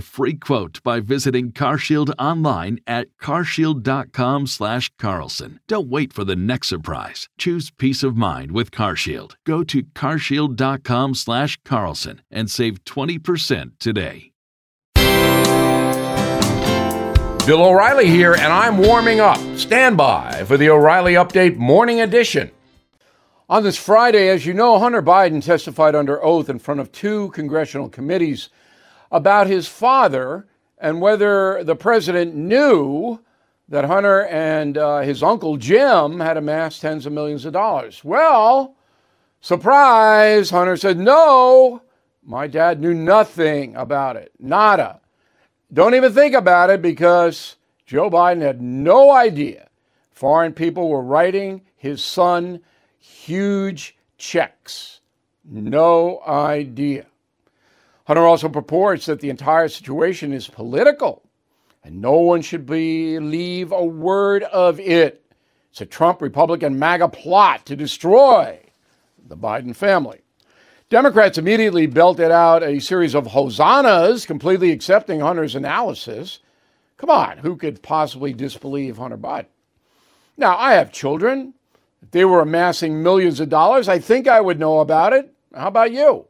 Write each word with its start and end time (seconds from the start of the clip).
free 0.00 0.34
quote 0.34 0.82
by 0.82 1.00
visiting 1.00 1.52
CarShield 1.52 2.12
online 2.18 2.78
at 2.86 3.08
CarShield.com/slash 3.20 4.92
Carlson. 4.98 5.60
Don't 5.66 5.88
wait 5.88 6.12
for 6.12 6.24
the 6.24 6.36
next 6.36 6.68
surprise. 6.68 7.28
Choose 7.38 7.70
peace 7.70 8.02
of 8.02 8.16
mind 8.16 8.52
with 8.52 8.70
CarShield. 8.70 9.34
Go 9.44 9.64
to 9.64 9.82
CarShield.com/slash 9.82 11.58
Carlson 11.64 12.22
and 12.30 12.50
save 12.50 12.84
20% 12.84 13.72
today. 13.78 14.32
Bill 17.48 17.64
O'Reilly 17.64 18.08
here, 18.08 18.34
and 18.34 18.52
I'm 18.52 18.76
warming 18.76 19.20
up. 19.20 19.38
Stand 19.56 19.96
by 19.96 20.44
for 20.44 20.58
the 20.58 20.68
O'Reilly 20.68 21.14
Update 21.14 21.56
Morning 21.56 22.02
Edition. 22.02 22.50
On 23.48 23.62
this 23.62 23.78
Friday, 23.78 24.28
as 24.28 24.44
you 24.44 24.52
know, 24.52 24.78
Hunter 24.78 25.00
Biden 25.00 25.42
testified 25.42 25.94
under 25.94 26.22
oath 26.22 26.50
in 26.50 26.58
front 26.58 26.80
of 26.80 26.92
two 26.92 27.30
congressional 27.30 27.88
committees 27.88 28.50
about 29.10 29.46
his 29.46 29.66
father 29.68 30.46
and 30.78 31.00
whether 31.00 31.64
the 31.64 31.76
president 31.76 32.34
knew 32.34 33.20
that 33.68 33.84
Hunter 33.84 34.26
and 34.26 34.78
uh, 34.78 35.00
his 35.00 35.22
uncle 35.22 35.56
Jim 35.56 36.20
had 36.20 36.36
amassed 36.36 36.80
tens 36.80 37.06
of 37.06 37.12
millions 37.12 37.44
of 37.44 37.52
dollars. 37.52 38.02
Well, 38.02 38.76
surprise, 39.40 40.50
Hunter 40.50 40.76
said, 40.76 40.98
no, 40.98 41.82
my 42.22 42.46
dad 42.46 42.80
knew 42.80 42.94
nothing 42.94 43.76
about 43.76 44.16
it. 44.16 44.32
Nada. 44.38 45.00
Don't 45.72 45.94
even 45.94 46.12
think 46.12 46.34
about 46.34 46.70
it 46.70 46.80
because 46.80 47.56
Joe 47.84 48.08
Biden 48.08 48.40
had 48.40 48.62
no 48.62 49.10
idea 49.10 49.68
foreign 50.18 50.52
people 50.52 50.88
were 50.88 51.02
writing 51.02 51.62
his 51.76 52.02
son 52.02 52.60
huge 52.98 53.96
checks. 54.16 55.00
No 55.44 56.20
idea. 56.26 57.06
Hunter 58.08 58.26
also 58.26 58.48
purports 58.48 59.04
that 59.04 59.20
the 59.20 59.28
entire 59.28 59.68
situation 59.68 60.32
is 60.32 60.48
political 60.48 61.22
and 61.84 62.00
no 62.00 62.14
one 62.20 62.40
should 62.40 62.64
believe 62.64 63.70
a 63.70 63.84
word 63.84 64.44
of 64.44 64.80
it. 64.80 65.22
It's 65.70 65.82
a 65.82 65.86
Trump 65.86 66.22
Republican 66.22 66.78
MAGA 66.78 67.08
plot 67.08 67.66
to 67.66 67.76
destroy 67.76 68.60
the 69.28 69.36
Biden 69.36 69.76
family. 69.76 70.22
Democrats 70.88 71.36
immediately 71.36 71.86
belted 71.86 72.30
out 72.30 72.62
a 72.62 72.78
series 72.78 73.14
of 73.14 73.26
hosannas, 73.26 74.24
completely 74.24 74.70
accepting 74.70 75.20
Hunter's 75.20 75.54
analysis. 75.54 76.38
Come 76.96 77.10
on, 77.10 77.36
who 77.36 77.56
could 77.56 77.82
possibly 77.82 78.32
disbelieve 78.32 78.96
Hunter 78.96 79.18
Biden? 79.18 79.48
Now, 80.38 80.56
I 80.56 80.72
have 80.72 80.92
children. 80.92 81.52
If 82.00 82.12
they 82.12 82.24
were 82.24 82.40
amassing 82.40 83.02
millions 83.02 83.38
of 83.38 83.50
dollars, 83.50 83.86
I 83.86 83.98
think 83.98 84.26
I 84.26 84.40
would 84.40 84.58
know 84.58 84.78
about 84.78 85.12
it. 85.12 85.30
How 85.54 85.68
about 85.68 85.92
you? 85.92 86.27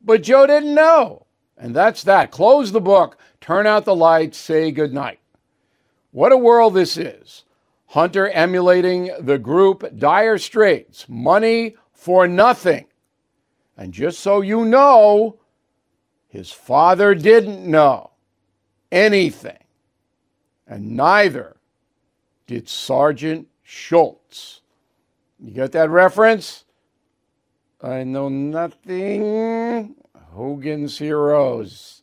But 0.00 0.22
Joe 0.22 0.46
didn't 0.46 0.74
know. 0.74 1.26
And 1.56 1.76
that's 1.76 2.02
that. 2.04 2.30
Close 2.30 2.72
the 2.72 2.80
book, 2.80 3.18
turn 3.40 3.66
out 3.66 3.84
the 3.84 3.94
lights, 3.94 4.38
say 4.38 4.70
goodnight. 4.70 5.20
What 6.10 6.32
a 6.32 6.36
world 6.36 6.74
this 6.74 6.96
is. 6.96 7.44
Hunter 7.88 8.28
emulating 8.28 9.10
the 9.20 9.38
group 9.38 9.84
Dire 9.98 10.38
Straits. 10.38 11.06
Money 11.08 11.76
for 11.92 12.26
nothing. 12.26 12.86
And 13.76 13.92
just 13.92 14.20
so 14.20 14.40
you 14.40 14.64
know, 14.64 15.38
his 16.28 16.50
father 16.50 17.14
didn't 17.14 17.68
know 17.68 18.12
anything. 18.90 19.58
And 20.66 20.96
neither 20.96 21.56
did 22.46 22.68
Sergeant 22.68 23.48
Schultz. 23.62 24.60
You 25.38 25.50
get 25.52 25.72
that 25.72 25.90
reference? 25.90 26.64
I 27.82 28.04
know 28.04 28.28
nothing. 28.28 29.94
Hogan's 30.32 30.98
Heroes. 30.98 32.02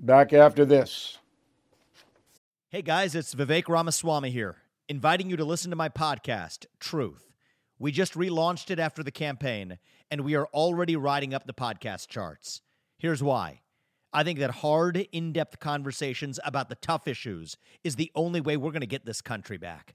Back 0.00 0.32
after 0.32 0.64
this. 0.64 1.18
Hey 2.70 2.82
guys, 2.82 3.14
it's 3.14 3.32
Vivek 3.32 3.68
Ramaswamy 3.68 4.30
here, 4.30 4.56
inviting 4.88 5.30
you 5.30 5.36
to 5.36 5.44
listen 5.44 5.70
to 5.70 5.76
my 5.76 5.88
podcast, 5.88 6.66
Truth. 6.80 7.30
We 7.78 7.92
just 7.92 8.14
relaunched 8.14 8.72
it 8.72 8.80
after 8.80 9.04
the 9.04 9.12
campaign, 9.12 9.78
and 10.10 10.22
we 10.22 10.34
are 10.34 10.46
already 10.46 10.96
riding 10.96 11.34
up 11.34 11.46
the 11.46 11.54
podcast 11.54 12.08
charts. 12.08 12.60
Here's 12.98 13.22
why. 13.22 13.60
I 14.12 14.24
think 14.24 14.40
that 14.40 14.50
hard, 14.50 14.96
in 15.12 15.32
depth 15.32 15.60
conversations 15.60 16.40
about 16.44 16.68
the 16.68 16.74
tough 16.74 17.06
issues 17.06 17.56
is 17.84 17.94
the 17.94 18.10
only 18.16 18.40
way 18.40 18.56
we're 18.56 18.72
going 18.72 18.80
to 18.80 18.86
get 18.86 19.06
this 19.06 19.20
country 19.20 19.56
back. 19.56 19.94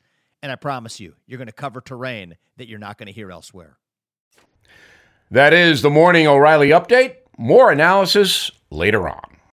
And 0.43 0.51
I 0.51 0.55
promise 0.55 0.99
you, 0.99 1.15
you're 1.27 1.37
going 1.37 1.47
to 1.47 1.53
cover 1.53 1.81
terrain 1.81 2.37
that 2.57 2.67
you're 2.67 2.79
not 2.79 2.97
going 2.97 3.07
to 3.07 3.13
hear 3.13 3.31
elsewhere. 3.31 3.77
That 5.29 5.53
is 5.53 5.81
the 5.81 5.89
Morning 5.89 6.27
O'Reilly 6.27 6.69
Update. 6.69 7.15
More 7.37 7.71
analysis 7.71 8.51
later 8.69 9.07
on. 9.07 9.30